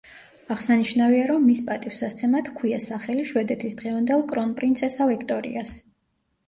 [0.53, 5.81] აღსანიშნავია, რომ მის პატივსაცემად ჰქვია სახელი შვედეთის დღევანდელ კრონპრინცესა ვიქტორიას.